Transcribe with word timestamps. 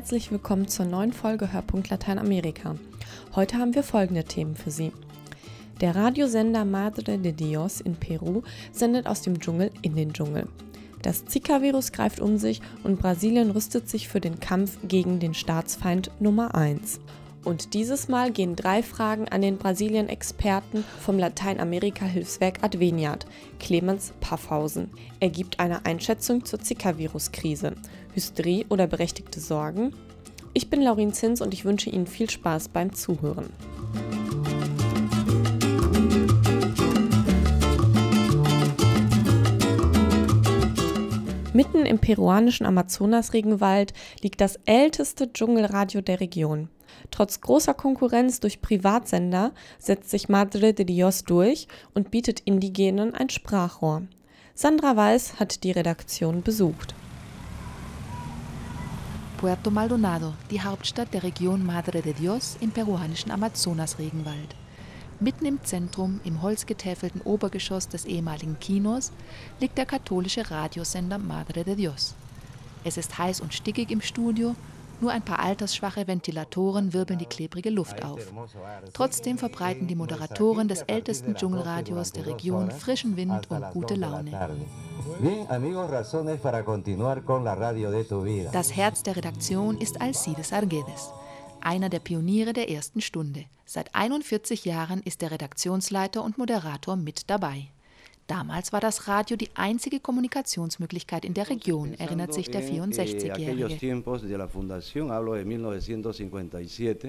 herzlich 0.00 0.32
willkommen 0.32 0.66
zur 0.66 0.86
neuen 0.86 1.12
Folge 1.12 1.52
Hörpunkt 1.52 1.90
Lateinamerika. 1.90 2.76
Heute 3.34 3.58
haben 3.58 3.74
wir 3.74 3.82
folgende 3.82 4.24
Themen 4.24 4.56
für 4.56 4.70
Sie. 4.70 4.92
Der 5.82 5.94
Radiosender 5.94 6.64
Madre 6.64 7.18
de 7.18 7.32
Dios 7.32 7.82
in 7.82 7.96
Peru 7.96 8.40
sendet 8.72 9.06
aus 9.06 9.20
dem 9.20 9.38
Dschungel 9.38 9.70
in 9.82 9.94
den 9.94 10.14
Dschungel. 10.14 10.48
Das 11.02 11.26
Zika-Virus 11.26 11.92
greift 11.92 12.18
um 12.18 12.38
sich 12.38 12.62
und 12.82 12.98
Brasilien 12.98 13.50
rüstet 13.50 13.90
sich 13.90 14.08
für 14.08 14.22
den 14.22 14.40
Kampf 14.40 14.78
gegen 14.88 15.20
den 15.20 15.34
Staatsfeind 15.34 16.10
Nummer 16.18 16.54
1. 16.54 16.98
Und 17.42 17.72
dieses 17.72 18.08
Mal 18.08 18.30
gehen 18.32 18.54
drei 18.54 18.82
Fragen 18.82 19.28
an 19.28 19.40
den 19.40 19.56
Brasilien-Experten 19.56 20.84
vom 21.00 21.18
Lateinamerika-Hilfswerk 21.18 22.62
Adveniat, 22.62 23.24
Clemens 23.58 24.12
Paffhausen. 24.20 24.90
Er 25.20 25.30
gibt 25.30 25.58
eine 25.58 25.86
Einschätzung 25.86 26.44
zur 26.44 26.60
Zika-Virus-Krise. 26.60 27.74
Hysterie 28.14 28.66
oder 28.68 28.86
berechtigte 28.86 29.40
Sorgen? 29.40 29.94
Ich 30.52 30.68
bin 30.68 30.82
Laurin 30.82 31.14
Zins 31.14 31.40
und 31.40 31.54
ich 31.54 31.64
wünsche 31.64 31.88
Ihnen 31.88 32.06
viel 32.06 32.28
Spaß 32.28 32.68
beim 32.68 32.92
Zuhören. 32.92 33.48
Mitten 41.52 41.84
im 41.86 41.98
peruanischen 41.98 42.66
Amazonasregenwald 42.66 43.92
liegt 44.22 44.40
das 44.40 44.58
älteste 44.66 45.32
Dschungelradio 45.32 46.00
der 46.00 46.20
Region. 46.20 46.68
Trotz 47.10 47.40
großer 47.40 47.74
Konkurrenz 47.74 48.40
durch 48.40 48.62
Privatsender 48.62 49.52
setzt 49.78 50.10
sich 50.10 50.28
Madre 50.28 50.72
de 50.74 50.84
Dios 50.84 51.24
durch 51.24 51.68
und 51.94 52.10
bietet 52.10 52.40
Indigenen 52.40 53.14
ein 53.14 53.30
Sprachrohr. 53.30 54.02
Sandra 54.54 54.96
Weiß 54.96 55.40
hat 55.40 55.64
die 55.64 55.72
Redaktion 55.72 56.42
besucht. 56.42 56.94
Puerto 59.38 59.70
Maldonado, 59.70 60.34
die 60.50 60.60
Hauptstadt 60.60 61.14
der 61.14 61.22
Region 61.22 61.64
Madre 61.64 62.02
de 62.02 62.12
Dios 62.12 62.58
im 62.60 62.70
peruanischen 62.72 63.30
Amazonasregenwald. 63.30 64.54
Mitten 65.18 65.46
im 65.46 65.64
Zentrum, 65.64 66.20
im 66.24 66.42
holzgetäfelten 66.42 67.22
Obergeschoss 67.22 67.88
des 67.88 68.04
ehemaligen 68.04 68.58
Kinos, 68.60 69.12
liegt 69.58 69.78
der 69.78 69.86
katholische 69.86 70.50
Radiosender 70.50 71.18
Madre 71.18 71.64
de 71.64 71.74
Dios. 71.74 72.14
Es 72.84 72.96
ist 72.96 73.16
heiß 73.16 73.40
und 73.40 73.54
stickig 73.54 73.90
im 73.90 74.00
Studio 74.00 74.54
nur 75.00 75.10
ein 75.10 75.22
paar 75.22 75.40
altersschwache 75.40 76.06
Ventilatoren 76.06 76.92
wirbeln 76.92 77.18
die 77.18 77.26
klebrige 77.26 77.70
Luft 77.70 78.04
auf. 78.04 78.32
Trotzdem 78.92 79.38
verbreiten 79.38 79.86
die 79.86 79.94
Moderatoren 79.94 80.68
des 80.68 80.82
ältesten 80.82 81.34
Dschungelradios 81.34 82.12
der 82.12 82.26
Region 82.26 82.70
frischen 82.70 83.16
Wind 83.16 83.50
und 83.50 83.70
gute 83.70 83.94
Laune. 83.94 84.30
Das 88.52 88.76
Herz 88.76 89.02
der 89.02 89.16
Redaktion 89.16 89.78
ist 89.78 90.00
Alcides 90.00 90.52
Arguedes, 90.52 91.10
einer 91.60 91.88
der 91.88 92.00
Pioniere 92.00 92.52
der 92.52 92.70
ersten 92.70 93.00
Stunde. 93.00 93.44
Seit 93.64 93.94
41 93.94 94.64
Jahren 94.64 95.02
ist 95.02 95.22
der 95.22 95.30
Redaktionsleiter 95.30 96.24
und 96.24 96.38
Moderator 96.38 96.96
mit 96.96 97.30
dabei. 97.30 97.68
Damals 98.30 98.72
war 98.72 98.78
das 98.80 99.08
Radio 99.08 99.36
die 99.36 99.50
einzige 99.54 99.98
Kommunikationsmöglichkeit 99.98 101.24
in 101.24 101.34
der 101.34 101.50
Region, 101.50 101.94
erinnert 101.94 102.32
sich 102.32 102.48
der 102.48 102.62
64-Jährige. 102.62 103.66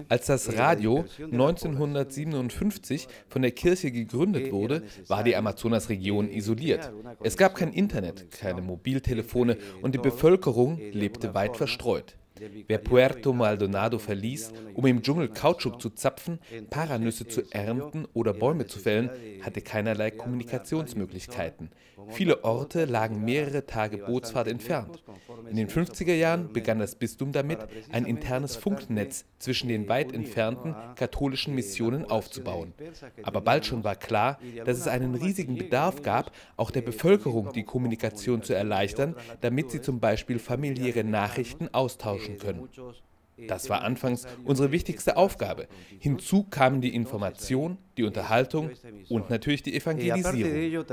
Als 0.09 0.25
das 0.25 0.57
Radio 0.57 1.05
1957 1.19 3.07
von 3.29 3.43
der 3.43 3.51
Kirche 3.51 3.91
gegründet 3.91 4.51
wurde, 4.51 4.81
war 5.07 5.23
die 5.23 5.35
Amazonasregion 5.35 6.27
isoliert. 6.31 6.91
Es 7.21 7.37
gab 7.37 7.53
kein 7.53 7.71
Internet, 7.71 8.31
keine 8.31 8.63
Mobiltelefone 8.63 9.59
und 9.83 9.93
die 9.93 9.99
Bevölkerung 9.99 10.79
lebte 10.91 11.35
weit 11.35 11.55
verstreut. 11.55 12.15
Wer 12.67 12.77
Puerto 12.79 13.33
Maldonado 13.33 13.99
verließ, 13.99 14.51
um 14.73 14.85
im 14.85 15.01
Dschungel 15.01 15.27
Kautschuk 15.29 15.81
zu 15.81 15.91
zapfen, 15.91 16.39
Paranüsse 16.69 17.27
zu 17.27 17.43
ernten 17.51 18.07
oder 18.13 18.33
Bäume 18.33 18.65
zu 18.65 18.79
fällen, 18.79 19.09
hatte 19.43 19.61
keinerlei 19.61 20.11
Kommunikationsmöglichkeiten. 20.11 21.69
Viele 22.09 22.43
Orte 22.43 22.85
lagen 22.85 23.23
mehrere 23.23 23.65
Tage 23.65 23.97
Bootsfahrt 23.99 24.47
entfernt. 24.47 25.03
In 25.49 25.55
den 25.55 25.67
50er 25.67 26.13
Jahren 26.13 26.51
begann 26.51 26.79
das 26.79 26.95
Bistum 26.95 27.31
damit, 27.31 27.59
ein 27.91 28.05
internes 28.05 28.55
Funknetz 28.55 29.25
zwischen 29.37 29.67
den 29.67 29.87
weit 29.87 30.13
entfernten 30.13 30.75
katholischen 30.95 31.53
Missionen 31.53 32.05
aufzubauen. 32.05 32.73
Aber 33.23 33.41
bald 33.41 33.65
schon 33.65 33.83
war 33.83 33.95
klar, 33.95 34.39
dass 34.65 34.77
es 34.77 34.87
einen 34.87 35.15
riesigen 35.15 35.57
Bedarf 35.57 36.01
gab, 36.01 36.31
auch 36.57 36.71
der 36.71 36.81
Bevölkerung 36.81 37.53
die 37.53 37.63
Kommunikation 37.63 38.41
zu 38.41 38.53
erleichtern, 38.53 39.15
damit 39.41 39.71
sie 39.71 39.81
zum 39.81 39.99
Beispiel 39.99 40.39
familiäre 40.39 41.03
Nachrichten 41.03 41.69
austauschen 41.71 42.30
machen 42.31 42.69
können. 42.69 42.69
Das 43.47 43.69
war 43.69 43.81
anfangs 43.81 44.27
unsere 44.43 44.71
wichtigste 44.71 45.17
Aufgabe. 45.17 45.67
Hinzu 45.99 46.43
kamen 46.43 46.81
die 46.81 46.93
Information, 46.93 47.77
die 47.97 48.03
Unterhaltung 48.03 48.71
und 49.09 49.29
natürlich 49.29 49.63
die 49.63 49.75
Evangelisierung. 49.75 50.85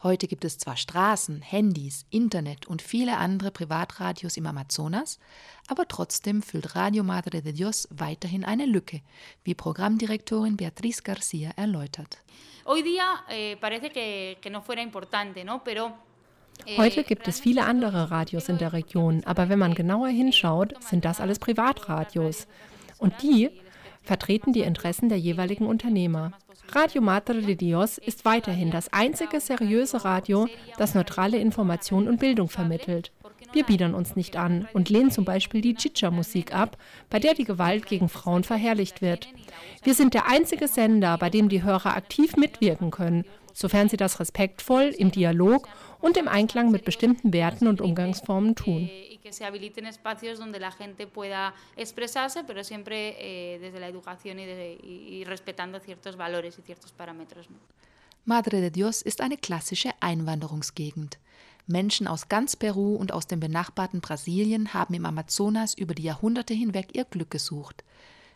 Heute 0.00 0.28
gibt 0.28 0.44
es 0.44 0.58
zwar 0.58 0.76
Straßen, 0.76 1.42
Handys, 1.42 2.06
Internet 2.10 2.68
und 2.68 2.82
viele 2.82 3.16
andere 3.16 3.50
Privatradios 3.50 4.36
im 4.36 4.46
Amazonas, 4.46 5.18
aber 5.66 5.88
trotzdem 5.88 6.42
füllt 6.42 6.76
Radio 6.76 7.02
Madre 7.02 7.42
de 7.42 7.52
Dios 7.52 7.88
weiterhin 7.90 8.44
eine 8.44 8.66
Lücke, 8.66 9.00
wie 9.42 9.54
Programmdirektorin 9.54 10.56
Beatriz 10.56 11.02
Garcia 11.02 11.50
erläutert. 11.56 12.18
Hoy 12.64 12.82
día 12.82 13.24
eh, 13.30 13.56
parece 13.56 13.90
que, 13.90 14.36
que 14.40 14.50
no 14.50 14.60
fuera 14.60 14.82
importante, 14.82 15.42
¿no? 15.42 15.64
Pero 15.64 15.90
Heute 16.76 17.02
gibt 17.02 17.26
es 17.28 17.40
viele 17.40 17.64
andere 17.64 18.10
Radios 18.10 18.48
in 18.48 18.58
der 18.58 18.72
Region, 18.72 19.22
aber 19.24 19.48
wenn 19.48 19.58
man 19.58 19.74
genauer 19.74 20.08
hinschaut, 20.08 20.74
sind 20.82 21.04
das 21.04 21.20
alles 21.20 21.38
Privatradios. 21.38 22.46
Und 22.98 23.14
die 23.22 23.50
vertreten 24.02 24.52
die 24.52 24.60
Interessen 24.60 25.08
der 25.08 25.18
jeweiligen 25.18 25.66
Unternehmer. 25.66 26.32
Radio 26.70 27.00
Madre 27.00 27.40
de 27.40 27.54
Dios 27.54 27.96
ist 27.96 28.24
weiterhin 28.24 28.70
das 28.70 28.92
einzige 28.92 29.40
seriöse 29.40 30.04
Radio, 30.04 30.48
das 30.76 30.94
neutrale 30.94 31.38
Information 31.38 32.06
und 32.06 32.20
Bildung 32.20 32.48
vermittelt. 32.48 33.10
Wir 33.52 33.64
biedern 33.64 33.94
uns 33.94 34.16
nicht 34.16 34.36
an 34.36 34.68
und 34.74 34.90
lehnen 34.90 35.10
zum 35.10 35.24
Beispiel 35.24 35.62
die 35.62 35.74
Chicha-Musik 35.74 36.54
ab, 36.54 36.76
bei 37.08 37.18
der 37.18 37.32
die 37.32 37.44
Gewalt 37.44 37.86
gegen 37.86 38.10
Frauen 38.10 38.44
verherrlicht 38.44 39.00
wird. 39.00 39.28
Wir 39.82 39.94
sind 39.94 40.12
der 40.12 40.26
einzige 40.28 40.68
Sender, 40.68 41.16
bei 41.16 41.30
dem 41.30 41.48
die 41.48 41.62
Hörer 41.62 41.96
aktiv 41.96 42.36
mitwirken 42.36 42.90
können, 42.90 43.24
sofern 43.54 43.88
sie 43.88 43.96
das 43.96 44.20
respektvoll, 44.20 44.94
im 44.96 45.10
Dialog 45.10 45.68
und 46.00 46.16
im 46.16 46.28
Einklang 46.28 46.70
mit 46.70 46.84
bestimmten 46.84 47.32
Werten 47.32 47.66
und 47.66 47.80
Umgangsformen 47.80 48.54
tun. 48.54 48.88
Madre 58.24 58.60
de 58.60 58.70
Dios 58.70 59.02
ist 59.02 59.20
eine 59.20 59.36
klassische 59.36 59.90
Einwanderungsgegend. 60.00 61.18
Menschen 61.66 62.06
aus 62.06 62.28
ganz 62.28 62.56
Peru 62.56 62.96
und 62.96 63.12
aus 63.12 63.26
dem 63.26 63.40
benachbarten 63.40 64.00
Brasilien 64.00 64.72
haben 64.72 64.94
im 64.94 65.04
Amazonas 65.04 65.74
über 65.74 65.94
die 65.94 66.04
Jahrhunderte 66.04 66.54
hinweg 66.54 66.88
ihr 66.94 67.04
Glück 67.04 67.30
gesucht. 67.30 67.84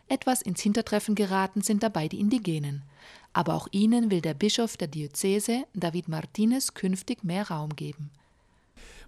Etwas 0.07 0.41
ins 0.41 0.61
Hintertreffen 0.61 1.15
geraten 1.15 1.61
sind 1.61 1.81
dabei 1.81 2.07
die 2.07 2.19
Indigenen. 2.19 2.83
Aber 3.33 3.55
auch 3.55 3.67
ihnen 3.71 4.11
will 4.11 4.21
der 4.21 4.35
Bischof 4.35 4.77
der 4.77 4.87
Diözese, 4.87 5.63
David 5.73 6.07
Martinez, 6.07 6.73
künftig 6.73 7.23
mehr 7.23 7.49
Raum 7.49 7.75
geben. 7.75 8.11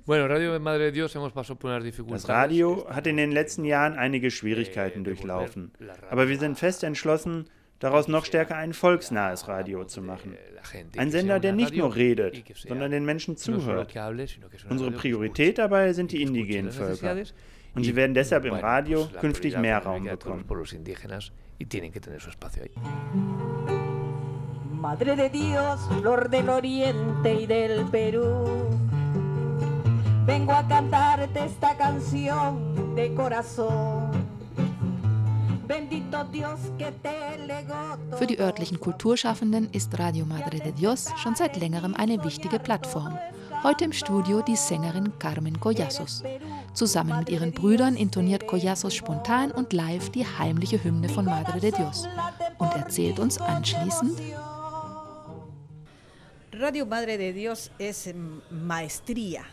Das 0.07 0.19
Radio 2.29 2.87
hat 2.89 3.07
in 3.07 3.17
den 3.17 3.31
letzten 3.31 3.65
Jahren 3.65 3.93
einige 3.93 4.29
Schwierigkeiten 4.29 5.03
durchlaufen, 5.03 5.71
aber 6.11 6.29
wir 6.29 6.37
sind 6.37 6.59
fest 6.59 6.83
entschlossen, 6.83 7.49
daraus 7.79 8.07
noch 8.07 8.25
stärker 8.25 8.55
ein 8.55 8.73
volksnahes 8.73 9.47
Radio 9.47 9.83
zu 9.85 10.03
machen. 10.03 10.37
Ein 10.97 11.09
Sender, 11.09 11.39
der 11.39 11.53
nicht 11.53 11.75
nur 11.75 11.95
redet, 11.95 12.43
sondern 12.67 12.91
den 12.91 13.05
Menschen 13.05 13.35
zuhört. 13.35 13.95
Unsere 14.69 14.91
Priorität 14.91 15.57
dabei 15.57 15.93
sind 15.93 16.11
die 16.11 16.21
indigenen 16.21 16.71
Völker. 16.71 17.17
Und 17.73 17.83
sie 17.83 17.95
werden 17.95 18.13
deshalb 18.13 18.45
im 18.45 18.53
Radio 18.53 19.09
künftig 19.19 19.57
mehr 19.57 19.79
Raum 19.79 20.03
bekommen. 20.03 20.45
Madre 24.85 25.15
de 25.15 25.31
Dios, 25.31 25.79
flor 25.99 26.29
del 26.29 26.47
Oriente 26.47 27.33
y 27.33 27.47
del 27.47 27.85
Perú. 27.85 28.45
Vengo 30.27 30.51
a 30.51 30.67
cantarte 30.67 31.43
esta 31.43 31.75
canción 31.75 32.95
de 32.95 33.11
corazón. 33.15 34.11
Für 38.15 38.27
die 38.27 38.37
örtlichen 38.39 38.79
Kulturschaffenden 38.79 39.69
ist 39.71 39.97
Radio 39.97 40.23
Madre 40.27 40.59
de 40.59 40.71
Dios 40.71 41.09
schon 41.17 41.33
seit 41.33 41.57
längerem 41.57 41.95
eine 41.95 42.23
wichtige 42.23 42.59
Plattform. 42.59 43.17
Heute 43.63 43.85
im 43.85 43.91
Studio 43.91 44.43
die 44.43 44.55
Sängerin 44.55 45.17
Carmen 45.17 45.59
Collazos. 45.59 46.21
Zusammen 46.73 47.17
mit 47.17 47.29
ihren 47.29 47.51
Brüdern 47.51 47.95
intoniert 47.95 48.45
Collazos 48.45 48.93
spontan 48.93 49.51
und 49.51 49.73
live 49.73 50.11
die 50.11 50.27
heimliche 50.27 50.83
Hymne 50.83 51.09
von 51.09 51.25
Madre 51.25 51.59
de 51.59 51.71
Dios 51.71 52.07
und 52.59 52.71
erzählt 52.75 53.17
uns 53.17 53.39
anschließend, 53.39 54.21
Radio 56.59 56.85
Madre 56.85 57.17
de 57.17 57.33
Dios 57.33 57.71
es 57.77 58.13
maestría 58.49 59.43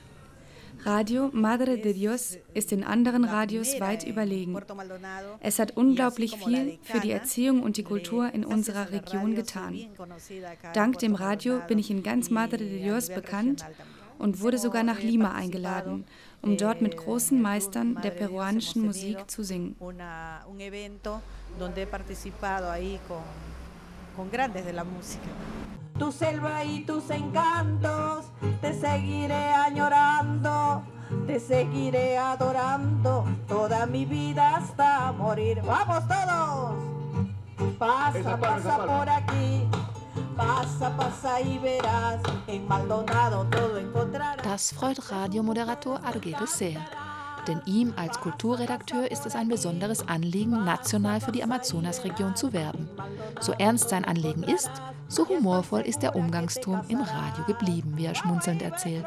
Radio 0.84 1.31
Madre 1.32 1.76
de 1.76 1.93
Dios 1.93 2.38
ist 2.54 2.70
den 2.70 2.84
anderen 2.84 3.25
Radios 3.25 3.81
weit 3.81 4.04
überlegen. 4.04 4.56
Es 5.40 5.58
hat 5.58 5.76
unglaublich 5.76 6.37
viel 6.37 6.78
für 6.82 7.00
die 7.00 7.10
Erziehung 7.10 7.62
und 7.62 7.76
die 7.76 7.82
Kultur 7.82 8.32
in 8.32 8.44
unserer 8.44 8.90
Region 8.90 9.34
getan. 9.34 9.78
Dank 10.75 10.99
dem 10.99 11.14
Radio 11.14 11.60
bin 11.66 11.78
ich 11.78 11.90
in 11.90 12.02
ganz 12.02 12.31
Madre 12.31 12.58
de 12.58 12.82
Dios 12.82 13.08
bekannt 13.08 13.64
und 14.19 14.40
wurde 14.40 14.58
sogar 14.58 14.82
nach 14.82 15.00
Lima 15.00 15.32
eingeladen, 15.32 16.05
um 16.40 16.56
dort 16.56 16.82
mit 16.82 16.96
großen 16.96 17.40
Meistern 17.40 18.00
der 18.02 18.10
peruanischen 18.10 18.84
Musik 18.84 19.28
zu 19.31 19.43
singen. 19.43 19.76
Con 24.16 24.30
grandes 24.30 24.64
de 24.64 24.72
la 24.72 24.84
música. 24.84 25.28
tu 25.98 26.10
selva 26.10 26.64
y 26.64 26.84
tus 26.84 27.10
encantos, 27.10 28.24
te 28.60 28.72
seguiré 28.72 29.52
añorando, 29.52 30.82
te 31.26 31.38
seguiré 31.38 32.18
adorando 32.18 33.24
toda 33.46 33.86
mi 33.86 34.04
vida 34.04 34.56
hasta 34.56 35.12
morir. 35.12 35.62
¡Vamos 35.64 36.02
todos! 36.08 36.92
Pasa, 37.78 38.36
pasa 38.36 38.78
por 38.84 39.08
aquí. 39.08 39.68
Pasa, 40.36 40.96
pasa 40.96 41.40
y 41.40 41.58
verás, 41.58 42.20
en 42.46 42.66
Maldonado 42.66 43.44
todo 43.44 43.78
encontrarás. 43.78 44.44
Das 44.44 44.72
freut 44.72 44.98
Radiomoderator 45.10 46.00
Arguedes 46.04 46.50
sehr. 46.50 46.80
Denn 47.48 47.60
ihm 47.66 47.92
als 47.96 48.20
Kulturredakteur 48.20 49.10
ist 49.10 49.26
es 49.26 49.34
ein 49.34 49.48
besonderes 49.48 50.06
Anliegen, 50.08 50.64
national 50.64 51.20
für 51.20 51.32
die 51.32 51.42
Amazonasregion 51.42 52.36
zu 52.36 52.52
werben. 52.52 52.88
So 53.40 53.52
ernst 53.52 53.88
sein 53.88 54.04
Anliegen 54.04 54.44
ist, 54.44 54.70
so 55.08 55.28
humorvoll 55.28 55.80
ist 55.82 56.02
der 56.02 56.14
Umgangston 56.14 56.82
im 56.88 57.00
Radio 57.00 57.44
geblieben, 57.46 57.94
wie 57.96 58.06
er 58.06 58.14
schmunzelnd 58.14 58.62
erzählt. 58.62 59.06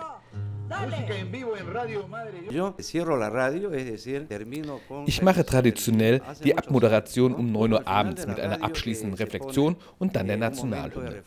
Ich 5.06 5.21
mache 5.21 5.45
traditionell 5.45 6.21
die 6.44 6.57
Abmoderation 6.57 7.35
um 7.35 7.51
9 7.51 7.73
Uhr 7.73 7.88
abends 7.88 8.25
mit 8.25 8.39
einer 8.39 8.63
abschließenden 8.63 9.15
Reflexion 9.15 9.75
und 10.00 10.15
dann 10.15 10.27
der 10.27 10.38
Nationalhymne. 10.38 11.23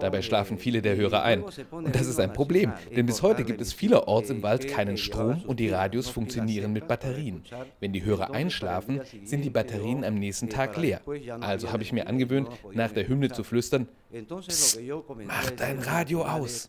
Dabei 0.00 0.22
schlafen 0.22 0.58
viele 0.58 0.82
der 0.82 0.96
Hörer 0.96 1.22
ein. 1.22 1.44
Und 1.70 1.94
das 1.94 2.06
ist 2.06 2.18
ein 2.18 2.32
Problem, 2.32 2.72
denn 2.94 3.06
bis 3.06 3.22
heute 3.22 3.44
gibt 3.44 3.60
es 3.60 3.72
vielerorts 3.72 4.30
im 4.30 4.42
Wald 4.42 4.68
keinen 4.68 4.96
Strom 4.96 5.42
und 5.46 5.60
die 5.60 5.68
Radios 5.68 6.08
funktionieren 6.08 6.72
mit 6.72 6.88
Batterien. 6.88 7.42
Wenn 7.78 7.92
die 7.92 8.04
Hörer 8.04 8.32
einschlafen, 8.32 9.00
sind 9.24 9.44
die 9.44 9.50
Batterien 9.50 10.04
am 10.04 10.14
nächsten 10.14 10.48
Tag 10.48 10.76
leer. 10.76 11.00
Also 11.40 11.72
habe 11.72 11.82
ich 11.82 11.92
mir 11.92 12.06
angewöhnt, 12.06 12.48
nach 12.72 12.92
der 12.92 13.06
Hymne 13.06 13.30
zu 13.30 13.44
flüstern, 13.44 13.88
Psst, 14.48 14.80
mach 15.24 15.50
dein 15.50 15.78
Radio 15.78 16.24
aus. 16.24 16.68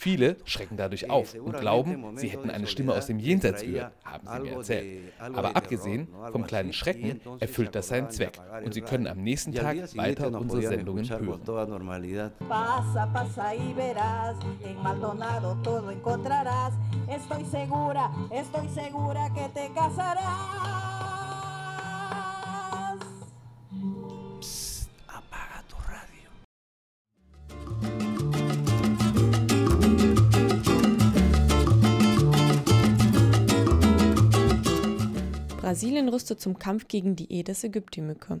Viele 0.00 0.38
schrecken 0.46 0.78
dadurch 0.78 1.10
auf 1.10 1.34
und 1.34 1.58
glauben, 1.58 2.16
sie 2.16 2.28
hätten 2.28 2.48
eine 2.48 2.66
Stimme 2.66 2.94
aus 2.94 3.08
dem 3.08 3.18
Jenseits 3.18 3.60
gehört, 3.60 3.92
haben 4.02 4.26
sie 4.26 4.40
mir 4.40 4.56
erzählt. 4.56 5.12
Aber 5.18 5.54
abgesehen 5.54 6.08
vom 6.32 6.46
kleinen 6.46 6.72
Schrecken 6.72 7.20
erfüllt 7.38 7.74
das 7.74 7.88
seinen 7.88 8.08
Zweck 8.08 8.40
und 8.64 8.72
sie 8.72 8.80
können 8.80 9.06
am 9.06 9.22
nächsten 9.22 9.52
Tag 9.52 9.76
weiter 9.94 10.28
unsere 10.28 10.62
Sendungen 10.62 11.06
hören. 11.06 11.42
Pasa, 12.48 13.06
pasa 13.12 13.54
y 13.54 13.74
verás, 13.74 14.36
en 14.64 14.82
Maldonado 14.82 15.58
todo 15.62 15.90
encontrarás. 15.90 16.72
Estoy 17.06 17.44
segura, 17.44 18.10
estoy 18.30 18.68
segura 18.70 19.28
que 19.34 19.50
te 19.52 19.70
casarás. 19.74 20.99
Brasilien 35.70 36.08
rüstet 36.08 36.40
zum 36.40 36.58
Kampf 36.58 36.88
gegen 36.88 37.14
die 37.14 37.30
Aedes 37.30 37.64
aegypti-Mücke. 37.64 38.40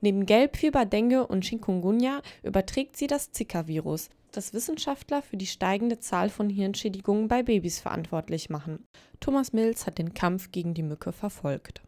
Neben 0.00 0.26
Gelbfieber, 0.26 0.84
Dengue 0.84 1.24
und 1.24 1.44
Chikungunya 1.44 2.20
überträgt 2.42 2.96
sie 2.96 3.06
das 3.06 3.30
Zika-Virus, 3.30 4.10
das 4.32 4.52
Wissenschaftler 4.54 5.22
für 5.22 5.36
die 5.36 5.46
steigende 5.46 6.00
Zahl 6.00 6.30
von 6.30 6.50
Hirnschädigungen 6.50 7.28
bei 7.28 7.44
Babys 7.44 7.78
verantwortlich 7.78 8.50
machen. 8.50 8.84
Thomas 9.20 9.52
Mills 9.52 9.86
hat 9.86 9.98
den 9.98 10.14
Kampf 10.14 10.50
gegen 10.50 10.74
die 10.74 10.82
Mücke 10.82 11.12
verfolgt. 11.12 11.80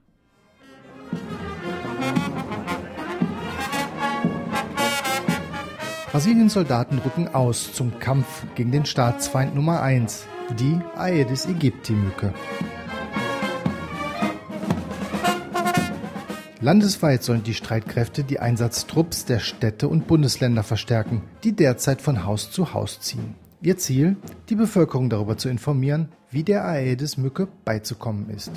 Brasiliens 6.12 6.52
Soldaten 6.52 6.98
rücken 6.98 7.26
aus 7.26 7.72
zum 7.72 7.98
Kampf 7.98 8.44
gegen 8.54 8.70
den 8.70 8.86
Staatsfeind 8.86 9.52
Nummer 9.52 9.82
1, 9.82 10.28
die 10.60 10.78
Aedes 10.94 11.48
aegypti-Mücke. 11.48 12.32
Landesweit 16.62 17.22
sollen 17.22 17.42
die 17.42 17.52
Streitkräfte 17.52 18.24
die 18.24 18.40
Einsatztrupps 18.40 19.26
der 19.26 19.40
Städte 19.40 19.88
und 19.88 20.06
Bundesländer 20.06 20.62
verstärken, 20.62 21.22
die 21.44 21.52
derzeit 21.52 22.00
von 22.00 22.24
Haus 22.24 22.50
zu 22.50 22.72
Haus 22.72 22.98
ziehen. 23.00 23.34
Ihr 23.60 23.76
Ziel, 23.76 24.16
die 24.48 24.54
Bevölkerung 24.54 25.10
darüber 25.10 25.36
zu 25.36 25.50
informieren, 25.50 26.08
wie 26.30 26.44
der 26.44 26.64
Aedes-Mücke 26.64 27.48
beizukommen 27.66 28.30
ist. 28.30 28.52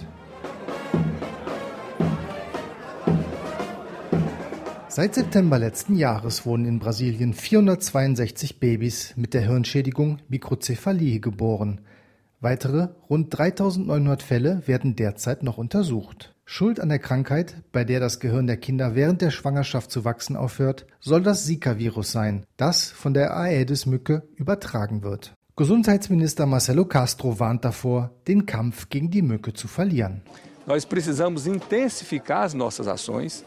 Seit 4.87 5.15
September 5.15 5.59
letzten 5.59 5.95
Jahres 5.97 6.45
wurden 6.45 6.65
in 6.65 6.79
Brasilien 6.79 7.33
462 7.33 8.61
Babys 8.61 9.13
mit 9.17 9.33
der 9.33 9.41
Hirnschädigung 9.41 10.19
Mikrozephalie 10.29 11.19
geboren. 11.19 11.81
Weitere 12.39 12.87
rund 13.09 13.37
3900 13.37 14.23
Fälle 14.23 14.61
werden 14.67 14.95
derzeit 14.95 15.43
noch 15.43 15.57
untersucht. 15.57 16.33
Schuld 16.51 16.79
an 16.79 16.89
der 16.89 16.97
Krankheit, 16.97 17.57
bei 17.71 17.83
der 17.83 17.99
das 17.99 18.19
Gehirn 18.19 18.47
der 18.47 18.57
Kinder 18.57 18.95
während 18.95 19.21
der 19.21 19.29
Schwangerschaft 19.29 19.91
zu 19.91 20.03
wachsen 20.03 20.35
aufhört, 20.35 20.87
soll 20.99 21.21
das 21.21 21.45
Zika-Virus 21.45 22.11
sein, 22.11 22.43
das 22.57 22.89
von 22.89 23.13
der 23.13 23.37
Aedes-Mücke 23.37 24.23
übertragen 24.35 25.03
wird. 25.03 25.35
Gesundheitsminister 25.55 26.47
Marcelo 26.47 26.85
Castro 26.85 27.39
warnt 27.39 27.63
davor, 27.65 28.15
den 28.27 28.47
Kampf 28.47 28.89
gegen 28.89 29.11
die 29.11 29.21
Mücke 29.21 29.53
zu 29.53 29.67
verlieren. 29.67 30.23
Nós 30.65 30.87
precisamos 30.87 31.45
intensificar 31.45 32.45
as 32.45 32.55
nossas 32.55 32.87
ações 32.87 33.43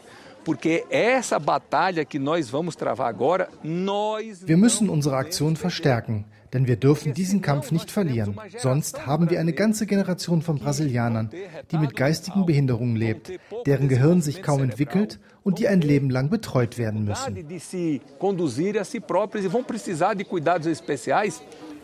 wir 4.45 4.57
müssen 4.57 4.89
unsere 4.89 5.15
Aktion 5.15 5.55
verstärken, 5.55 6.25
denn 6.53 6.67
wir 6.67 6.75
dürfen 6.75 7.13
diesen 7.13 7.41
Kampf 7.41 7.71
nicht 7.71 7.91
verlieren. 7.91 8.39
Sonst 8.57 9.05
haben 9.05 9.29
wir 9.29 9.39
eine 9.39 9.53
ganze 9.53 9.85
Generation 9.85 10.41
von 10.41 10.59
Brasilianern, 10.59 11.29
die 11.71 11.77
mit 11.77 11.95
geistigen 11.95 12.45
Behinderungen 12.45 12.95
lebt, 12.95 13.31
deren 13.65 13.89
Gehirn 13.89 14.21
sich 14.21 14.41
kaum 14.41 14.63
entwickelt 14.63 15.19
und 15.43 15.59
die 15.59 15.67
ein 15.67 15.81
Leben 15.81 16.09
lang 16.09 16.29
betreut 16.29 16.77
werden 16.77 17.03
müssen 17.03 17.45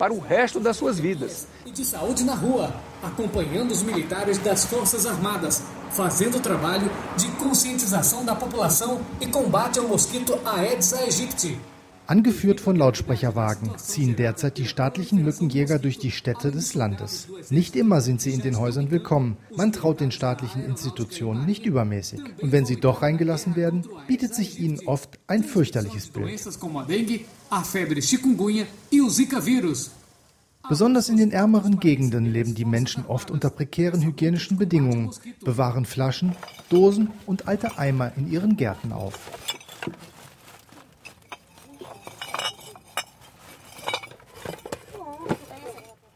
para 0.00 0.14
o 0.14 0.18
resto 0.18 0.58
das 0.58 0.78
suas 0.78 0.98
vidas. 0.98 1.46
E 1.66 1.70
de 1.70 1.84
saúde 1.84 2.24
na 2.24 2.34
rua, 2.34 2.74
acompanhando 3.02 3.70
os 3.70 3.82
militares 3.82 4.38
das 4.38 4.64
Forças 4.64 5.04
Armadas, 5.04 5.62
fazendo 5.90 6.40
trabalho 6.40 6.90
de 7.18 7.28
conscientização 7.32 8.24
da 8.24 8.34
população 8.34 8.98
e 9.20 9.26
combate 9.26 9.78
ao 9.78 9.86
mosquito 9.86 10.38
Aedes 10.42 10.94
aegypti. 10.94 11.69
Angeführt 12.10 12.60
von 12.60 12.74
Lautsprecherwagen 12.74 13.78
ziehen 13.78 14.16
derzeit 14.16 14.58
die 14.58 14.66
staatlichen 14.66 15.22
Mückenjäger 15.22 15.78
durch 15.78 15.96
die 15.96 16.10
Städte 16.10 16.50
des 16.50 16.74
Landes. 16.74 17.28
Nicht 17.50 17.76
immer 17.76 18.00
sind 18.00 18.20
sie 18.20 18.32
in 18.32 18.40
den 18.40 18.58
Häusern 18.58 18.90
willkommen. 18.90 19.36
Man 19.54 19.70
traut 19.70 20.00
den 20.00 20.10
staatlichen 20.10 20.64
Institutionen 20.64 21.46
nicht 21.46 21.64
übermäßig. 21.66 22.20
Und 22.42 22.50
wenn 22.50 22.66
sie 22.66 22.80
doch 22.80 23.02
reingelassen 23.02 23.54
werden, 23.54 23.86
bietet 24.08 24.34
sich 24.34 24.58
ihnen 24.58 24.80
oft 24.86 25.20
ein 25.28 25.44
fürchterliches 25.44 26.08
Bild. 26.08 26.32
Besonders 30.68 31.08
in 31.08 31.16
den 31.16 31.30
ärmeren 31.30 31.78
Gegenden 31.78 32.24
leben 32.26 32.56
die 32.56 32.64
Menschen 32.64 33.06
oft 33.06 33.30
unter 33.30 33.50
prekären 33.50 34.02
hygienischen 34.02 34.58
Bedingungen, 34.58 35.12
bewahren 35.44 35.84
Flaschen, 35.84 36.34
Dosen 36.70 37.12
und 37.26 37.46
alte 37.46 37.78
Eimer 37.78 38.10
in 38.16 38.28
ihren 38.28 38.56
Gärten 38.56 38.90
auf. 38.90 39.30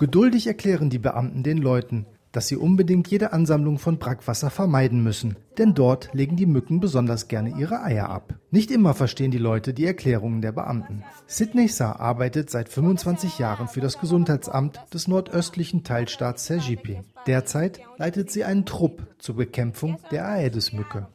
Geduldig 0.04 0.46
erklären 0.46 0.90
die 0.90 0.98
Beamten 0.98 1.42
den 1.42 1.56
Leuten, 1.56 2.04
dass 2.30 2.46
sie 2.46 2.58
unbedingt 2.58 3.08
jede 3.08 3.32
Ansammlung 3.32 3.78
von 3.78 3.98
Brackwasser 3.98 4.50
vermeiden 4.50 5.02
müssen, 5.02 5.38
denn 5.56 5.72
dort 5.72 6.12
legen 6.12 6.36
die 6.36 6.44
Mücken 6.44 6.78
besonders 6.78 7.26
gerne 7.26 7.58
ihre 7.58 7.82
Eier 7.82 8.10
ab. 8.10 8.34
Nicht 8.50 8.70
immer 8.70 8.92
verstehen 8.92 9.30
die 9.30 9.38
Leute 9.38 9.72
die 9.72 9.86
Erklärungen 9.86 10.42
der 10.42 10.52
Beamten. 10.52 11.04
Sidney 11.26 11.68
Sa 11.68 11.92
arbeitet 11.92 12.50
seit 12.50 12.68
25 12.68 13.38
Jahren 13.38 13.66
für 13.66 13.80
das 13.80 13.98
Gesundheitsamt 13.98 14.78
des 14.92 15.08
nordöstlichen 15.08 15.84
Teilstaats 15.84 16.44
Sergipe. 16.44 17.02
Derzeit 17.26 17.80
leitet 17.96 18.30
sie 18.30 18.44
einen 18.44 18.66
Trupp 18.66 19.06
zur 19.18 19.36
Bekämpfung 19.36 19.96
der 20.10 20.28
Aedes-Mücke. 20.28 21.06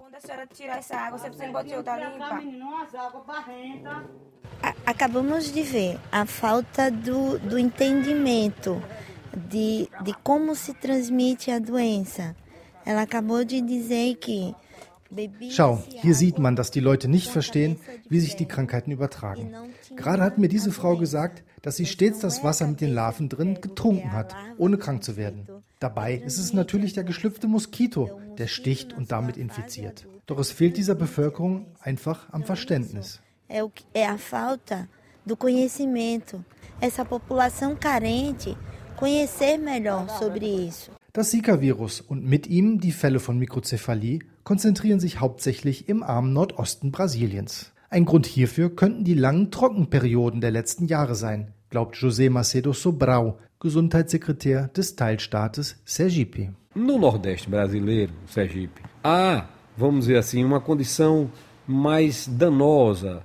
Acabamos 4.85 5.51
de 5.51 5.63
ver 5.63 5.99
a 6.11 6.25
falta 6.25 6.91
do, 6.91 7.39
do 7.39 7.57
entendimento 7.57 8.81
de, 9.35 9.89
de 10.03 10.13
como 10.23 10.55
se 10.55 10.73
transmite 10.73 11.51
a 11.51 11.59
doença. 11.59 12.35
Ela 12.85 13.03
acabou 13.03 13.43
de 13.45 13.61
dizer 13.61 14.15
que 14.15 14.55
Schau, 15.49 15.81
hier 15.87 16.13
sieht 16.13 16.37
man, 16.37 16.55
dass 16.55 16.69
die 16.69 16.79
Leute 16.79 17.07
nicht 17.07 17.29
verstehen, 17.29 17.77
wie 18.09 18.19
sich 18.19 18.35
die 18.35 18.45
Krankheiten 18.45 18.91
übertragen. 18.91 19.55
Gerade 19.95 20.21
hat 20.21 20.37
mir 20.37 20.49
diese 20.49 20.71
Frau 20.71 20.97
gesagt, 20.97 21.43
dass 21.63 21.77
sie 21.77 21.87
stets 21.87 22.19
das 22.19 22.43
Wasser 22.43 22.67
mit 22.67 22.79
den 22.79 22.93
Larven 22.93 23.27
drin 23.27 23.59
getrunken 23.59 24.11
hat, 24.11 24.35
ohne 24.59 24.77
krank 24.77 25.03
zu 25.03 25.17
werden. 25.17 25.47
Dabei 25.79 26.15
ist 26.15 26.37
es 26.37 26.51
natürlich 26.51 26.91
der 26.91 27.05
geschlüpfte 27.05 27.47
Moskito, 27.47 28.19
der 28.37 28.47
sticht 28.47 28.91
und 28.91 29.13
damit 29.13 29.37
infiziert. 29.37 30.07
Doch 30.25 30.37
es 30.37 30.51
fehlt 30.51 30.75
dieser 30.75 30.95
Bevölkerung 30.95 31.67
einfach 31.79 32.27
am 32.33 32.43
Verständnis. 32.43 33.21
É 33.47 34.05
a 34.05 34.17
falta 34.17 34.87
do 35.25 35.37
conhecimento. 35.37 36.43
Essa 36.81 37.05
população 37.05 37.75
carente 37.75 38.57
conhecer 38.97 39.57
melhor 39.57 40.07
sobre 40.19 40.45
isso. 40.67 40.91
Das 41.13 41.31
Zika-Virus 41.31 42.01
und 42.01 42.25
mit 42.25 42.45
ihm 42.47 42.79
die 42.79 42.91
Fälle 42.91 43.19
von 43.19 43.39
Mikrozephalie 43.39 44.19
konzentrieren 44.43 44.99
sich 44.99 45.19
hauptsächlich 45.19 45.89
im 45.89 46.03
armen 46.03 46.33
Nordosten 46.33 46.91
Brasiliens. 46.91 47.71
Ein 47.89 48.05
Grund 48.05 48.25
hierfür 48.27 48.75
könnten 48.75 49.03
die 49.05 49.15
langen 49.15 49.49
Trockenperioden 49.49 50.41
der 50.41 50.51
letzten 50.51 50.85
Jahre 50.85 51.15
sein, 51.15 51.53
glaubt 51.69 51.95
José 51.95 52.29
Macedo 52.29 52.73
Sobral, 52.73 53.37
Gesundheitssekretär 53.61 54.69
des 54.73 54.95
Teilstaates 54.95 55.75
Sergipe. 55.85 56.51
No 56.75 56.97
Nordeste 56.97 57.49
brasileiro, 57.49 58.13
Sergipe, 58.27 58.81
há, 59.03 59.45
vamos 59.77 60.05
dizer 60.05 60.17
assim, 60.17 60.43
uma 60.45 60.61
condição 60.61 61.29
mais 61.67 62.27
danosa 62.27 63.23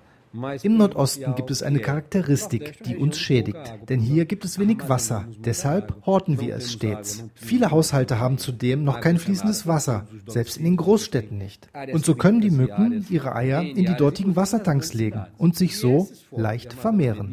Im 0.62 0.76
Nordosten 0.76 1.35
gibt 1.37 1.50
es 1.50 1.62
eine 1.62 1.79
Charakteristik, 1.79 2.83
die 2.83 2.97
uns 2.97 3.19
schädigt, 3.19 3.88
denn 3.88 4.00
hier 4.00 4.25
gibt 4.25 4.45
es 4.45 4.59
wenig 4.59 4.88
Wasser. 4.88 5.26
Deshalb 5.38 5.95
horten 6.05 6.41
wir 6.41 6.57
es 6.57 6.73
stets. 6.73 7.25
Viele 7.35 7.71
Haushalte 7.71 8.19
haben 8.19 8.38
zudem 8.38 8.83
noch 8.83 9.00
kein 9.00 9.19
fließendes 9.19 9.67
Wasser, 9.67 10.07
selbst 10.26 10.57
in 10.57 10.64
den 10.64 10.76
Großstädten 10.76 11.38
nicht. 11.38 11.69
Und 11.93 12.05
so 12.05 12.14
können 12.14 12.41
die 12.41 12.50
Mücken 12.50 13.07
ihre 13.09 13.37
Eier 13.37 13.62
in 13.62 13.87
die 13.87 13.97
dortigen 13.97 14.35
Wassertanks 14.35 14.93
legen 14.93 15.25
und 15.38 15.57
sich 15.57 15.79
so 15.79 16.09
leicht 16.31 16.73
vermehren. 16.73 17.33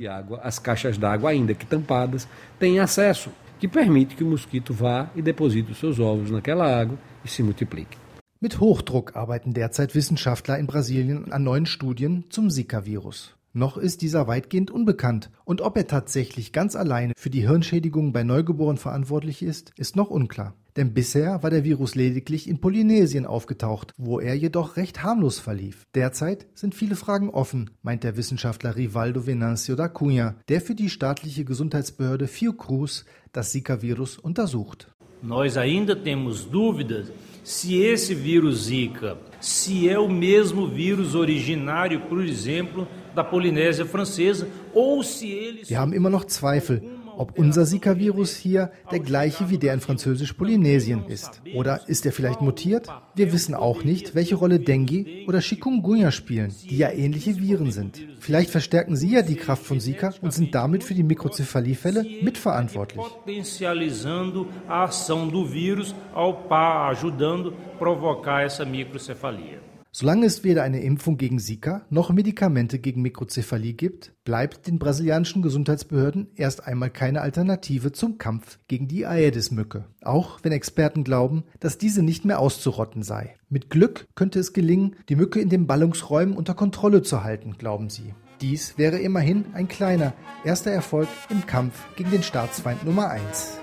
que 3.62 3.68
permite 3.68 4.16
que 4.16 4.24
o 4.24 4.28
mosquito 4.28 4.74
vá 4.74 5.08
e 5.16 5.22
deposite 5.22 5.72
os 5.72 5.78
seus 5.78 6.00
ovos 6.00 6.32
naquela 6.32 6.66
água 6.66 6.98
e 7.24 7.30
se 7.30 7.44
multiplique. 7.44 8.01
Mit 8.44 8.60
Hochdruck 8.60 9.16
arbeiten 9.16 9.54
derzeit 9.54 9.94
Wissenschaftler 9.94 10.58
in 10.58 10.66
Brasilien 10.66 11.32
an 11.32 11.44
neuen 11.44 11.68
Studien 11.68 12.26
zum 12.32 12.50
Zika-Virus. 12.50 13.36
Noch 13.54 13.78
ist 13.78 14.02
dieser 14.02 14.26
weitgehend 14.26 14.72
unbekannt 14.72 15.30
und 15.46 15.62
ob 15.62 15.78
er 15.78 15.86
tatsächlich 15.86 16.52
ganz 16.52 16.76
alleine 16.76 17.14
für 17.16 17.30
die 17.30 17.48
Hirnschädigung 17.48 18.14
bei 18.14 18.24
Neugeborenen 18.24 18.80
verantwortlich 18.80 19.44
ist, 19.44 19.74
ist 19.78 19.96
noch 19.96 20.10
unklar. 20.10 20.56
Denn 20.76 20.96
bisher 20.96 21.44
war 21.44 21.52
der 21.52 21.64
Virus 21.64 21.94
lediglich 21.94 22.50
in 22.50 22.60
Polynesien 22.60 23.28
aufgetaucht, 23.28 23.94
wo 23.96 24.20
er 24.20 24.34
jedoch 24.34 24.76
recht 24.76 25.04
harmlos 25.04 25.38
verlief. 25.38 25.86
Derzeit 25.94 26.48
sind 26.56 26.74
viele 26.74 26.96
Fragen 26.96 27.30
offen, 27.30 27.70
meint 27.84 28.04
der 28.04 28.18
Wissenschaftler 28.18 28.76
Rivaldo 28.76 29.28
Venancio 29.28 29.76
da 29.76 29.88
Cunha, 29.88 30.34
der 30.50 30.62
für 30.62 30.74
die 30.74 30.90
staatliche 30.90 31.46
Gesundheitsbehörde 31.46 32.28
Fiocruz 32.28 33.06
das 33.34 33.52
Zika-Virus 33.52 34.18
untersucht. 34.18 34.96
Nós 35.22 35.56
ainda 35.56 35.96
temos 35.96 36.44
dúvidas 36.44 37.12
se 37.44 37.82
esse 37.82 38.16
vírus 38.16 38.64
Zika, 38.64 39.18
se 39.40 39.88
é 39.88 39.98
o 40.00 40.10
mesmo 40.10 40.68
vírus 40.68 41.16
originário, 41.16 42.02
por 42.02 42.24
exemplo, 42.24 42.88
da 43.14 43.24
Polinésia 43.24 43.86
Francesa, 43.86 44.48
ou 44.74 45.04
se 45.04 45.30
ele. 45.30 45.64
Wir 45.68 45.78
haben 45.80 45.94
immer 45.96 46.10
noch 46.10 46.26
Zweifel, 46.28 46.82
ob 47.18 47.38
unser 47.38 47.66
Zika-Virus 47.66 48.36
hier 48.36 48.72
der 48.92 49.00
gleiche 49.00 49.50
wie 49.50 49.58
der 49.58 49.74
in 49.74 49.80
Französisch-Polynesien 49.80 51.06
ist. 51.08 51.42
Oder 51.56 51.88
ist 51.88 52.06
er 52.06 52.12
vielleicht 52.12 52.42
mutiert? 52.42 52.88
Wir 53.16 53.34
wissen 53.34 53.56
auch 53.56 53.84
nicht, 53.84 54.16
welche 54.16 54.36
Rolle 54.36 54.60
Dengue 54.60 55.26
oder 55.28 55.40
Chikungunya 55.40 56.12
spielen, 56.12 56.54
die 56.70 56.78
ja 56.78 56.92
ähnliche 56.92 57.38
Viren 57.38 57.72
sind. 57.72 58.02
Vielleicht 58.20 58.50
verstärken 58.50 58.96
sie 58.96 59.12
ja 59.12 59.22
die 59.22 59.36
Kraft 59.36 59.64
von 59.64 59.80
Zika 59.80 60.14
und 60.22 60.34
sind 60.34 60.54
damit 60.54 60.84
für 60.84 60.94
die 60.94 61.04
Mikrozephaliefälle 61.04 62.06
mitverantwortlich. 62.22 63.02
Potencializando 63.02 64.48
a 64.68 64.86
ação 64.86 65.28
do 65.28 65.46
vírus 65.46 65.96
ao 66.14 66.32
ajudando 66.52 67.54
provocar 67.78 68.42
essa 68.42 68.66
microcefalia. 68.66 69.71
Solange 69.94 70.26
es 70.26 70.46
weder 70.46 70.64
eine 70.64 70.82
Impfung 70.82 71.18
gegen 71.18 71.38
Zika 71.38 71.86
noch 71.90 72.12
Medikamente 72.12 72.80
gegen 72.80 73.02
Mikrozephalie 73.02 73.74
gibt, 73.74 74.14
bleibt 74.24 74.68
den 74.68 74.80
brasilianischen 74.80 75.42
Gesundheitsbehörden 75.42 76.30
erst 76.36 76.66
einmal 76.66 76.90
keine 76.90 77.20
Alternative 77.20 77.92
zum 77.92 78.18
Kampf 78.18 78.58
gegen 78.70 78.88
die 78.88 79.06
Aedes-Mücke. 79.06 79.84
Auch 80.02 80.40
wenn 80.44 80.54
Experten 80.54 81.04
glauben, 81.04 81.44
dass 81.60 81.78
diese 81.78 82.04
nicht 82.04 82.24
mehr 82.24 82.40
auszurotten 82.40 83.04
sei. 83.04 83.36
Mit 83.50 83.70
Glück 83.70 84.08
könnte 84.16 84.40
es 84.40 84.54
gelingen, 84.54 84.96
die 85.10 85.18
Mücke 85.18 85.42
in 85.42 85.50
den 85.50 85.68
Ballungsräumen 85.68 86.38
unter 86.38 86.54
Kontrolle 86.54 87.02
zu 87.02 87.26
halten, 87.26 87.58
glauben 87.58 87.90
sie. 87.90 88.14
Dies 88.40 88.78
wäre 88.78 88.98
immerhin 88.98 89.44
ein 89.54 89.68
kleiner 89.68 90.14
erster 90.46 90.72
Erfolg 90.72 91.10
im 91.30 91.46
Kampf 91.46 91.74
gegen 91.98 92.12
den 92.12 92.24
Staatsfeind 92.24 92.86
Nummer 92.86 93.10
1. 93.10 93.58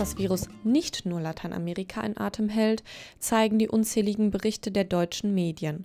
das 0.00 0.18
Virus 0.18 0.48
nicht 0.62 1.06
nur 1.06 1.20
Lateinamerika 1.20 2.00
in 2.02 2.18
Atem 2.18 2.48
hält, 2.48 2.82
zeigen 3.18 3.58
die 3.58 3.68
unzähligen 3.68 4.30
Berichte 4.30 4.70
der 4.70 4.84
deutschen 4.84 5.34
Medien. 5.34 5.84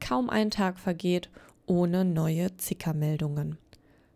Kaum 0.00 0.30
ein 0.30 0.50
Tag 0.50 0.78
vergeht 0.78 1.30
ohne 1.66 2.04
neue 2.04 2.56
Zika-Meldungen. 2.56 3.58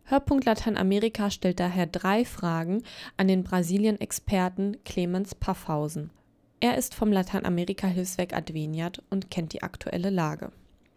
Hörpunkt 0.05 0.45
Lateinamerika 0.45 1.29
stellt 1.29 1.59
daher 1.59 1.87
drei 1.87 2.25
Fragen 2.25 2.83
an 3.15 3.27
den 3.27 3.43
Brasilien-Experten 3.43 4.77
Clemens 4.83 5.33
Paffhausen. 5.35 6.09
Er 6.59 6.77
ist 6.77 6.95
vom 6.95 7.11
Lateinamerika-Hilfswerk 7.11 8.33
Adveniat 8.33 9.01
und 9.09 9.29
kennt 9.29 9.53
die 9.53 9.63
aktuelle 9.63 10.09
Lage. 10.09 10.51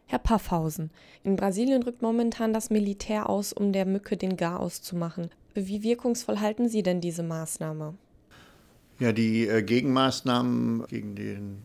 Herr 0.07 0.21
Paffhausen, 0.21 0.91
in 1.25 1.35
Brasilien 1.35 1.83
rückt 1.83 2.03
momentan 2.03 2.53
das 2.53 2.71
Militär 2.71 3.29
aus, 3.29 3.53
um 3.53 3.73
der 3.73 3.87
Mücke 3.87 4.17
den 4.17 4.37
Garaus 4.37 4.81
zu 4.81 4.97
machen. 4.97 5.31
Wie 5.55 5.83
wirkungsvoll 5.83 6.39
halten 6.39 6.69
Sie 6.69 6.83
denn 6.83 7.01
diese 7.01 7.25
Maßnahme? 7.25 7.95
Ja, 8.99 9.13
die 9.13 9.47
äh, 9.47 9.63
Gegenmaßnahmen 9.63 10.87
gegen 10.87 11.15
den 11.17 11.63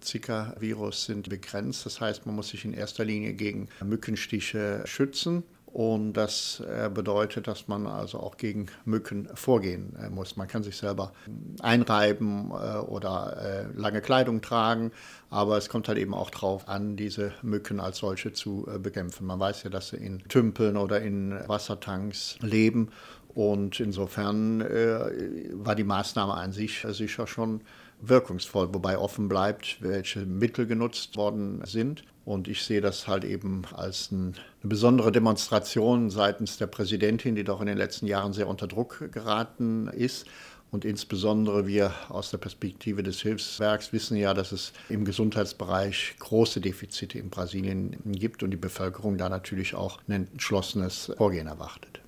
Zika-Virus 0.00 1.04
sind 1.04 1.28
begrenzt. 1.28 1.84
Das 1.84 2.00
heißt, 2.00 2.26
man 2.26 2.36
muss 2.36 2.48
sich 2.48 2.64
in 2.64 2.72
erster 2.72 3.04
Linie 3.04 3.34
gegen 3.34 3.68
Mückenstiche 3.84 4.82
schützen. 4.86 5.42
Und 5.72 6.14
das 6.14 6.60
äh, 6.60 6.90
bedeutet, 6.92 7.46
dass 7.46 7.68
man 7.68 7.86
also 7.86 8.18
auch 8.18 8.36
gegen 8.36 8.66
Mücken 8.84 9.28
vorgehen 9.34 9.96
äh, 10.02 10.10
muss. 10.10 10.36
Man 10.36 10.48
kann 10.48 10.62
sich 10.62 10.76
selber 10.76 11.12
einreiben 11.60 12.50
oder 12.50 13.68
lange 13.74 14.00
Kleidung 14.00 14.40
tragen, 14.40 14.92
aber 15.28 15.56
es 15.56 15.68
kommt 15.68 15.88
halt 15.88 15.98
eben 15.98 16.14
auch 16.14 16.30
darauf 16.30 16.68
an, 16.68 16.96
diese 16.96 17.32
Mücken 17.42 17.80
als 17.80 17.98
solche 17.98 18.32
zu 18.32 18.66
bekämpfen. 18.78 19.26
Man 19.26 19.38
weiß 19.38 19.62
ja, 19.64 19.70
dass 19.70 19.88
sie 19.88 19.96
in 19.96 20.20
Tümpeln 20.28 20.76
oder 20.76 21.00
in 21.00 21.38
Wassertanks 21.46 22.36
leben 22.40 22.90
und 23.34 23.78
insofern 23.80 24.60
äh, 24.60 25.50
war 25.52 25.74
die 25.74 25.84
Maßnahme 25.84 26.34
an 26.34 26.52
sich 26.52 26.84
sicher 26.90 27.26
schon 27.26 27.62
wirkungsvoll, 28.00 28.72
wobei 28.74 28.98
offen 28.98 29.28
bleibt, 29.28 29.82
welche 29.82 30.20
Mittel 30.26 30.66
genutzt 30.66 31.16
worden 31.16 31.62
sind. 31.64 32.02
Und 32.30 32.46
ich 32.46 32.62
sehe 32.62 32.80
das 32.80 33.08
halt 33.08 33.24
eben 33.24 33.62
als 33.74 34.12
ein, 34.12 34.36
eine 34.62 34.68
besondere 34.68 35.10
Demonstration 35.10 36.10
seitens 36.10 36.58
der 36.58 36.68
Präsidentin, 36.68 37.34
die 37.34 37.42
doch 37.42 37.60
in 37.60 37.66
den 37.66 37.76
letzten 37.76 38.06
Jahren 38.06 38.32
sehr 38.32 38.46
unter 38.46 38.68
Druck 38.68 39.10
geraten 39.10 39.88
ist. 39.88 40.26
Und 40.70 40.84
insbesondere 40.84 41.66
wir 41.66 41.92
aus 42.08 42.30
der 42.30 42.38
Perspektive 42.38 43.02
des 43.02 43.20
Hilfswerks 43.20 43.92
wissen 43.92 44.16
ja, 44.16 44.32
dass 44.32 44.52
es 44.52 44.72
im 44.88 45.04
Gesundheitsbereich 45.04 46.14
große 46.20 46.60
Defizite 46.60 47.18
in 47.18 47.30
Brasilien 47.30 47.96
gibt 48.04 48.44
und 48.44 48.52
die 48.52 48.56
Bevölkerung 48.56 49.18
da 49.18 49.28
natürlich 49.28 49.74
auch 49.74 49.98
ein 50.06 50.28
entschlossenes 50.30 51.12
Vorgehen 51.16 51.48
erwartet. 51.48 52.00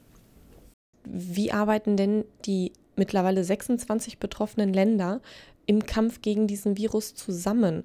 Wie 1.03 1.51
arbeiten 1.51 1.97
denn 1.97 2.25
die 2.45 2.71
mittlerweile 2.95 3.43
26 3.43 4.19
betroffenen 4.19 4.73
Länder 4.73 5.21
im 5.67 5.85
Kampf 5.85 6.23
gegen 6.23 6.47
diesen 6.47 6.77
Virus 6.77 7.17
zusammen? 7.17 7.83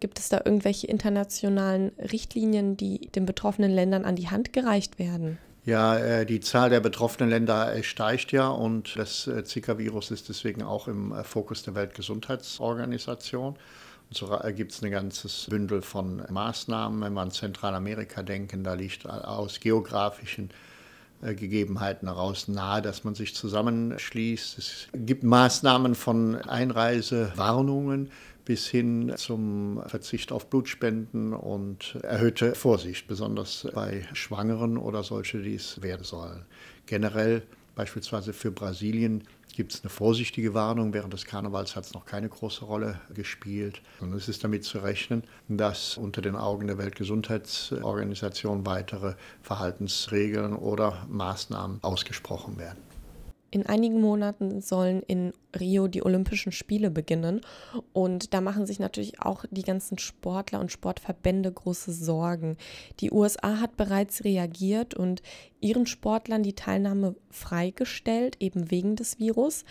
Gibt 0.00 0.18
es 0.18 0.28
da 0.28 0.42
irgendwelche 0.44 0.86
internationalen 0.86 1.92
Richtlinien, 1.98 2.76
die 2.76 3.08
den 3.14 3.26
betroffenen 3.26 3.70
Ländern 3.70 4.04
an 4.04 4.16
die 4.16 4.28
Hand 4.28 4.52
gereicht 4.52 4.98
werden? 4.98 5.38
Ja, 5.64 5.96
äh, 5.96 6.26
die 6.26 6.40
Zahl 6.40 6.68
der 6.68 6.80
betroffenen 6.80 7.30
Länder 7.30 7.74
äh, 7.74 7.82
steigt 7.82 8.32
ja 8.32 8.48
und 8.48 8.96
das 8.96 9.26
äh, 9.26 9.44
Zika-Virus 9.44 10.10
ist 10.10 10.28
deswegen 10.28 10.62
auch 10.62 10.88
im 10.88 11.14
Fokus 11.24 11.62
der 11.62 11.74
Weltgesundheitsorganisation. 11.74 13.54
Und 13.54 14.16
so 14.16 14.38
gibt 14.54 14.72
es 14.72 14.82
ein 14.82 14.90
ganzes 14.90 15.46
Bündel 15.48 15.80
von 15.80 16.22
Maßnahmen. 16.28 17.00
Wenn 17.00 17.14
wir 17.14 17.22
an 17.22 17.30
Zentralamerika 17.30 18.22
denken, 18.22 18.62
da 18.62 18.74
liegt 18.74 19.08
aus 19.08 19.60
geografischen 19.60 20.50
Gegebenheiten 21.22 22.06
heraus 22.06 22.46
nahe, 22.48 22.82
dass 22.82 23.04
man 23.04 23.14
sich 23.14 23.34
zusammenschließt. 23.34 24.58
Es 24.58 24.88
gibt 24.92 25.22
Maßnahmen 25.22 25.94
von 25.94 26.36
Einreisewarnungen 26.36 28.10
bis 28.44 28.66
hin 28.66 29.14
zum 29.16 29.82
Verzicht 29.86 30.32
auf 30.32 30.50
Blutspenden 30.50 31.32
und 31.32 31.96
erhöhte 32.02 32.54
Vorsicht, 32.54 33.06
besonders 33.06 33.66
bei 33.74 34.06
Schwangeren 34.12 34.76
oder 34.76 35.02
solche, 35.02 35.42
die 35.42 35.54
es 35.54 35.80
werden 35.82 36.04
sollen. 36.04 36.44
Generell 36.86 37.42
beispielsweise 37.74 38.32
für 38.32 38.50
Brasilien 38.50 39.24
gibt 39.54 39.72
es 39.72 39.82
eine 39.82 39.90
vorsichtige 39.90 40.52
Warnung. 40.52 40.92
Während 40.92 41.12
des 41.12 41.24
Karnevals 41.24 41.76
hat 41.76 41.84
es 41.84 41.94
noch 41.94 42.04
keine 42.04 42.28
große 42.28 42.64
Rolle 42.64 43.00
gespielt. 43.14 43.80
Und 44.00 44.12
es 44.12 44.28
ist 44.28 44.44
damit 44.44 44.64
zu 44.64 44.78
rechnen, 44.78 45.22
dass 45.48 45.96
unter 45.96 46.20
den 46.22 46.36
Augen 46.36 46.66
der 46.66 46.78
Weltgesundheitsorganisation 46.78 48.66
weitere 48.66 49.14
Verhaltensregeln 49.42 50.54
oder 50.54 51.06
Maßnahmen 51.08 51.78
ausgesprochen 51.82 52.58
werden. 52.58 52.93
In 53.54 53.66
einigen 53.66 54.00
Monaten 54.00 54.60
sollen 54.60 55.00
in 55.06 55.32
Rio 55.56 55.86
die 55.86 56.04
Olympischen 56.04 56.50
Spiele 56.50 56.90
beginnen. 56.90 57.40
Und 57.92 58.34
da 58.34 58.40
machen 58.40 58.66
sich 58.66 58.80
natürlich 58.80 59.20
auch 59.20 59.44
die 59.48 59.62
ganzen 59.62 59.96
Sportler 59.96 60.58
und 60.58 60.72
Sportverbände 60.72 61.52
große 61.52 61.92
Sorgen. 61.92 62.56
Die 62.98 63.12
USA 63.12 63.60
hat 63.60 63.76
bereits 63.76 64.24
reagiert 64.24 64.94
und 64.94 65.22
ihren 65.60 65.86
Sportlern 65.86 66.42
die 66.42 66.56
Teilnahme 66.56 67.14
freigestellt, 67.30 68.38
eben 68.40 68.72
wegen 68.72 68.96
des 68.96 69.20
Virus. 69.20 69.64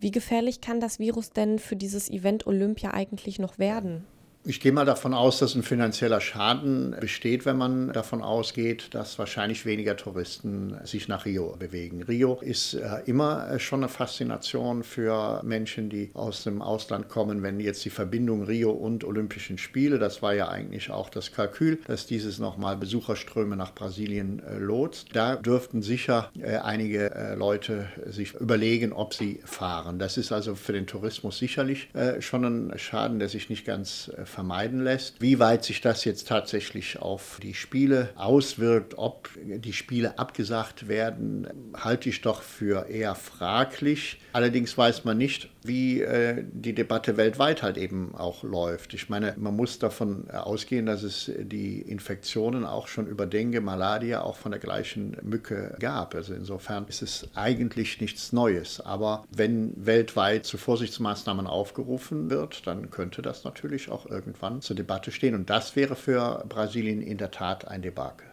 Wie 0.00 0.12
gefährlich 0.12 0.62
kann 0.62 0.80
das 0.80 0.98
Virus 0.98 1.28
denn 1.28 1.58
für 1.58 1.76
dieses 1.76 2.08
Event 2.08 2.46
Olympia 2.46 2.94
eigentlich 2.94 3.38
noch 3.38 3.58
werden? 3.58 4.06
Ich 4.48 4.60
gehe 4.60 4.70
mal 4.70 4.84
davon 4.84 5.12
aus, 5.12 5.40
dass 5.40 5.56
ein 5.56 5.64
finanzieller 5.64 6.20
Schaden 6.20 6.94
besteht, 7.00 7.46
wenn 7.46 7.56
man 7.56 7.92
davon 7.92 8.22
ausgeht, 8.22 8.94
dass 8.94 9.18
wahrscheinlich 9.18 9.66
weniger 9.66 9.96
Touristen 9.96 10.76
sich 10.84 11.08
nach 11.08 11.24
Rio 11.24 11.56
bewegen. 11.58 12.04
Rio 12.04 12.38
ist 12.40 12.74
äh, 12.74 13.00
immer 13.06 13.50
äh, 13.50 13.58
schon 13.58 13.80
eine 13.80 13.88
Faszination 13.88 14.84
für 14.84 15.42
Menschen, 15.42 15.90
die 15.90 16.10
aus 16.14 16.44
dem 16.44 16.62
Ausland 16.62 17.08
kommen. 17.08 17.42
Wenn 17.42 17.58
jetzt 17.58 17.84
die 17.84 17.90
Verbindung 17.90 18.44
Rio 18.44 18.70
und 18.70 19.02
Olympischen 19.02 19.58
Spiele, 19.58 19.98
das 19.98 20.22
war 20.22 20.32
ja 20.32 20.46
eigentlich 20.46 20.92
auch 20.92 21.10
das 21.10 21.32
Kalkül, 21.32 21.80
dass 21.88 22.06
dieses 22.06 22.38
nochmal 22.38 22.76
Besucherströme 22.76 23.56
nach 23.56 23.74
Brasilien 23.74 24.40
äh, 24.46 24.58
lotst. 24.58 25.08
Da 25.12 25.34
dürften 25.34 25.82
sicher 25.82 26.30
einige 26.62 27.34
Leute 27.36 27.88
sich 28.06 28.34
überlegen, 28.34 28.92
ob 28.92 29.14
sie 29.14 29.40
fahren. 29.44 29.98
Das 29.98 30.16
ist 30.16 30.30
also 30.30 30.54
für 30.54 30.72
den 30.72 30.86
Tourismus 30.86 31.38
sicherlich 31.38 31.88
schon 32.20 32.44
ein 32.44 32.78
Schaden, 32.78 33.18
der 33.18 33.28
sich 33.28 33.48
nicht 33.48 33.64
ganz 33.64 34.10
vermeiden 34.36 34.84
lässt. 34.84 35.22
Wie 35.22 35.38
weit 35.38 35.64
sich 35.64 35.80
das 35.80 36.04
jetzt 36.04 36.28
tatsächlich 36.28 36.98
auf 37.00 37.40
die 37.42 37.54
Spiele 37.54 38.10
auswirkt, 38.16 38.98
ob 38.98 39.30
die 39.42 39.72
Spiele 39.72 40.18
abgesagt 40.18 40.88
werden, 40.88 41.48
halte 41.74 42.10
ich 42.10 42.20
doch 42.20 42.42
für 42.42 42.86
eher 42.90 43.14
fraglich. 43.14 44.20
Allerdings 44.34 44.76
weiß 44.76 45.06
man 45.06 45.16
nicht, 45.16 45.48
wie 45.62 46.02
äh, 46.02 46.44
die 46.52 46.74
Debatte 46.74 47.16
weltweit 47.16 47.62
halt 47.62 47.78
eben 47.78 48.14
auch 48.14 48.42
läuft. 48.42 48.92
Ich 48.92 49.08
meine, 49.08 49.34
man 49.38 49.56
muss 49.56 49.78
davon 49.78 50.30
ausgehen, 50.30 50.84
dass 50.84 51.02
es 51.02 51.32
die 51.38 51.80
Infektionen 51.80 52.66
auch 52.66 52.88
schon 52.88 53.06
über 53.06 53.24
Dengue, 53.24 53.62
Malaria 53.62 54.20
auch 54.20 54.36
von 54.36 54.52
der 54.52 54.60
gleichen 54.60 55.16
Mücke 55.22 55.76
gab. 55.80 56.14
Also 56.14 56.34
insofern 56.34 56.84
ist 56.88 57.00
es 57.00 57.26
eigentlich 57.34 58.02
nichts 58.02 58.34
Neues. 58.34 58.82
Aber 58.82 59.24
wenn 59.34 59.72
weltweit 59.76 60.44
zu 60.44 60.58
Vorsichtsmaßnahmen 60.58 61.46
aufgerufen 61.46 62.28
wird, 62.28 62.66
dann 62.66 62.90
könnte 62.90 63.22
das 63.22 63.44
natürlich 63.44 63.90
auch 63.90 64.04
irgendwie 64.04 64.25
irgendwann 64.26 64.60
zur 64.60 64.76
Debatte 64.76 65.12
stehen. 65.12 65.34
Und 65.34 65.50
das 65.50 65.76
wäre 65.76 65.96
für 65.96 66.44
Brasilien 66.48 67.00
in 67.00 67.18
der 67.18 67.30
Tat 67.30 67.66
ein 67.68 67.82
Debakel. 67.82 68.32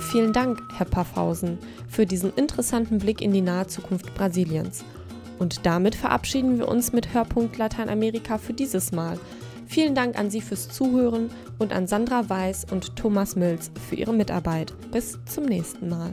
Vielen 0.00 0.32
Dank, 0.32 0.60
Herr 0.76 0.86
Paffhausen, 0.86 1.58
für 1.88 2.06
diesen 2.06 2.34
interessanten 2.34 2.98
Blick 2.98 3.20
in 3.20 3.32
die 3.32 3.40
nahe 3.40 3.66
Zukunft 3.66 4.14
Brasiliens. 4.14 4.84
Und 5.38 5.64
damit 5.66 5.94
verabschieden 5.94 6.58
wir 6.58 6.68
uns 6.68 6.92
mit 6.92 7.14
Hörpunkt 7.14 7.56
Lateinamerika 7.56 8.38
für 8.38 8.52
dieses 8.52 8.92
Mal. 8.92 9.18
Vielen 9.66 9.94
Dank 9.94 10.18
an 10.18 10.30
Sie 10.30 10.42
fürs 10.42 10.68
Zuhören 10.68 11.30
und 11.58 11.72
an 11.72 11.86
Sandra 11.86 12.28
Weiß 12.28 12.66
und 12.70 12.94
Thomas 12.94 13.36
Mills 13.36 13.70
für 13.88 13.96
ihre 13.96 14.12
Mitarbeit. 14.12 14.74
Bis 14.92 15.18
zum 15.24 15.46
nächsten 15.46 15.88
Mal. 15.88 16.12